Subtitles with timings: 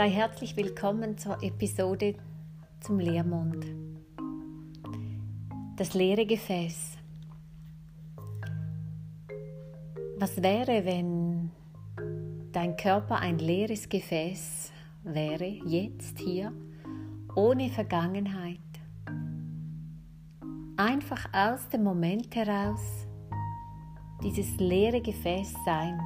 [0.00, 2.14] Sei herzlich willkommen zur Episode
[2.80, 3.66] zum Leermond.
[5.76, 6.96] Das leere Gefäß.
[10.16, 11.50] Was wäre, wenn
[12.50, 16.50] dein Körper ein leeres Gefäß wäre, jetzt hier,
[17.36, 18.56] ohne Vergangenheit?
[20.78, 23.06] Einfach aus dem Moment heraus
[24.22, 26.00] dieses leere Gefäß sein.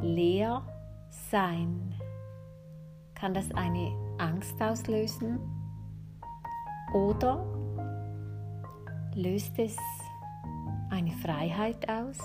[0.00, 0.62] Leer
[1.30, 1.94] sein.
[3.14, 5.38] Kann das eine Angst auslösen?
[6.94, 7.44] Oder
[9.14, 9.76] löst es
[10.90, 12.18] eine Freiheit aus?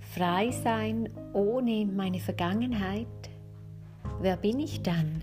[0.00, 3.06] Frei sein ohne meine Vergangenheit?
[4.20, 5.22] Wer bin ich dann?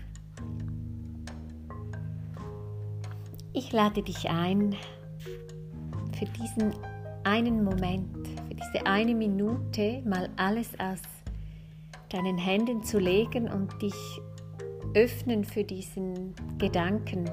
[3.52, 4.74] Ich lade dich ein,
[6.18, 6.72] für diesen
[7.24, 8.33] einen Moment,
[8.64, 11.00] diese eine Minute mal alles aus
[12.10, 13.94] deinen Händen zu legen und dich
[14.94, 17.28] öffnen für diesen Gedanken.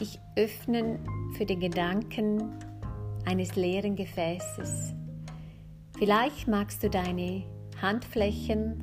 [0.00, 0.98] Dich öffnen
[1.36, 2.52] für den Gedanken
[3.26, 4.94] eines leeren Gefäßes.
[5.98, 7.44] Vielleicht magst du deine
[7.80, 8.82] Handflächen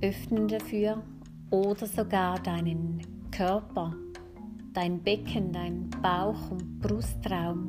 [0.00, 1.02] öffnen dafür
[1.50, 3.00] oder sogar deinen
[3.30, 3.94] Körper
[4.72, 7.68] dein Becken, dein Bauch- und Brustraum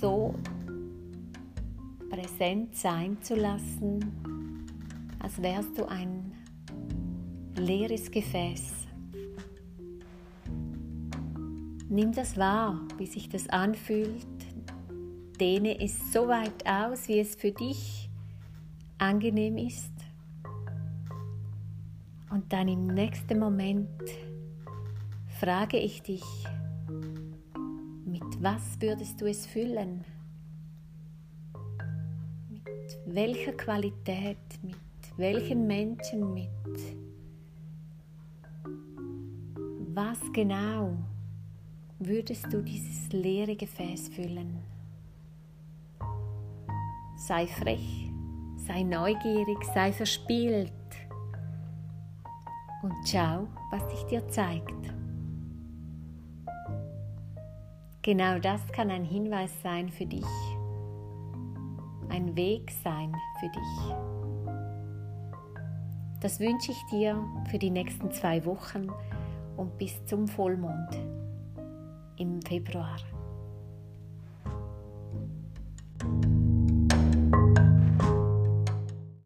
[0.00, 0.34] so
[2.08, 4.66] präsent sein zu lassen,
[5.18, 6.32] als wärst du ein
[7.56, 8.86] leeres Gefäß.
[11.88, 14.26] Nimm das wahr, wie sich das anfühlt.
[15.38, 18.08] Dehne es so weit aus, wie es für dich
[18.98, 19.92] angenehm ist.
[22.30, 23.88] Und dann im nächsten Moment
[25.40, 26.22] frage ich dich,
[28.40, 30.02] was würdest du es füllen?
[32.48, 34.76] Mit welcher Qualität, mit
[35.18, 36.48] welchen Menschen, mit
[39.94, 40.96] was genau
[41.98, 44.58] würdest du dieses leere Gefäß füllen?
[47.16, 48.10] Sei frech,
[48.56, 50.72] sei neugierig, sei verspielt
[52.82, 54.94] und schau, was sich dir zeigt.
[58.02, 60.24] Genau das kann ein Hinweis sein für dich,
[62.08, 63.94] ein Weg sein für dich.
[66.22, 68.88] Das wünsche ich dir für die nächsten zwei Wochen
[69.58, 70.98] und bis zum Vollmond
[72.16, 72.96] im Februar.